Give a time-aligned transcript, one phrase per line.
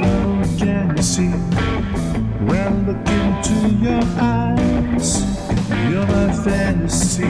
[0.00, 1.28] Can you see
[2.48, 5.22] when look into your eyes?
[5.90, 7.24] You're my fantasy.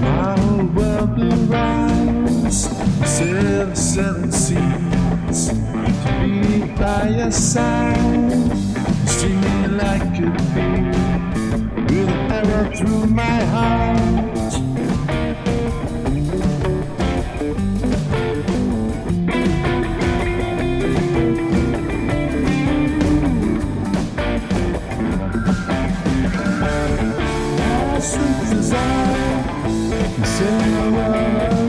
[0.00, 2.70] My whole world derives
[3.04, 5.54] seven, seven seas to
[6.22, 8.52] be by your side.
[9.06, 10.88] Streaming like a bee
[11.84, 13.99] with an arrow through my heart.
[30.24, 31.59] Silver.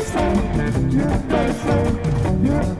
[0.00, 2.79] you're baseline, your.